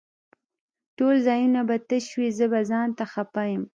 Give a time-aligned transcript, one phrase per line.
[0.97, 3.63] ټول ځايونه به تش وي زه به ځانته خپه يم